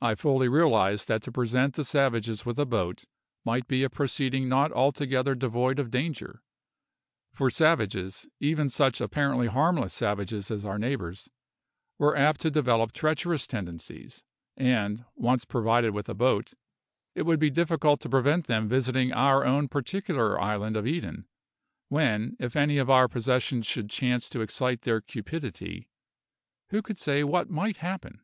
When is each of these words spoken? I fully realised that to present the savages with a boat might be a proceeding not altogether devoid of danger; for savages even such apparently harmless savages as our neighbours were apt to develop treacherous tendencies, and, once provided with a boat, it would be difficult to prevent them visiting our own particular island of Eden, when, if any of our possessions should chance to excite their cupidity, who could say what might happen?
I 0.00 0.14
fully 0.14 0.48
realised 0.48 1.06
that 1.08 1.20
to 1.24 1.30
present 1.32 1.74
the 1.74 1.84
savages 1.84 2.46
with 2.46 2.58
a 2.58 2.64
boat 2.64 3.04
might 3.44 3.68
be 3.68 3.82
a 3.84 3.90
proceeding 3.90 4.48
not 4.48 4.72
altogether 4.72 5.34
devoid 5.34 5.78
of 5.78 5.90
danger; 5.90 6.42
for 7.30 7.50
savages 7.50 8.26
even 8.40 8.70
such 8.70 9.02
apparently 9.02 9.48
harmless 9.48 9.92
savages 9.92 10.50
as 10.50 10.64
our 10.64 10.78
neighbours 10.78 11.28
were 11.98 12.16
apt 12.16 12.40
to 12.40 12.50
develop 12.50 12.92
treacherous 12.94 13.46
tendencies, 13.46 14.24
and, 14.56 15.04
once 15.14 15.44
provided 15.44 15.90
with 15.92 16.08
a 16.08 16.14
boat, 16.14 16.54
it 17.14 17.26
would 17.26 17.38
be 17.38 17.50
difficult 17.50 18.00
to 18.00 18.08
prevent 18.08 18.46
them 18.46 18.66
visiting 18.66 19.12
our 19.12 19.44
own 19.44 19.68
particular 19.68 20.40
island 20.40 20.74
of 20.74 20.86
Eden, 20.86 21.26
when, 21.90 22.34
if 22.40 22.56
any 22.56 22.78
of 22.78 22.88
our 22.88 23.08
possessions 23.08 23.66
should 23.66 23.90
chance 23.90 24.30
to 24.30 24.40
excite 24.40 24.80
their 24.80 25.02
cupidity, 25.02 25.86
who 26.70 26.80
could 26.80 26.96
say 26.96 27.22
what 27.22 27.50
might 27.50 27.76
happen? 27.84 28.22